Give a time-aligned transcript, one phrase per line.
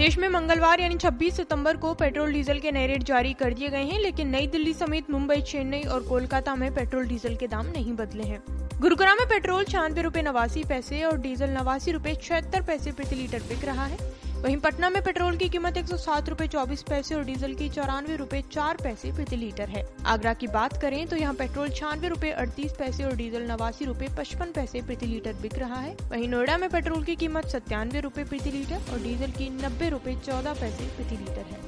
[0.00, 3.68] देश में मंगलवार यानी 26 सितंबर को पेट्रोल डीजल के नए रेट जारी कर दिए
[3.68, 7.66] गए हैं, लेकिन नई दिल्ली समेत मुंबई, चेन्नई और कोलकाता में पेट्रोल डीजल के दाम
[7.66, 8.40] नहीं बदले हैं।
[8.80, 13.42] गुरुग्राम में पेट्रोल छियानवे रूपए नवासी पैसे और डीजल नवासी रूपए छिहत्तर पैसे प्रति लीटर
[13.48, 13.98] बिक रहा है।
[14.40, 17.68] वहीं पटना में पेट्रोल की कीमत एक सौ सात रूपए चौबीस पैसे और डीजल की
[17.68, 22.08] चौरानवे रूपए चार पैसे प्रति लीटर है। आगरा की बात करें तो यहाँ पेट्रोल छियानवे
[22.08, 26.28] रूपए अड़तीस पैसे और डीजल नवासी रूपए पचपन पैसे प्रति लीटर बिक रहा है। वहीं
[26.28, 30.54] नोएडा में पेट्रोल की कीमत सत्तानवे रूपए प्रति लीटर और डीजल की नब्बे रूपए चौदह
[30.60, 31.58] पैसे प्रति लीटर है।